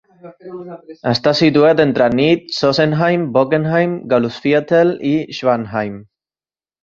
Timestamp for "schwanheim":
5.41-6.01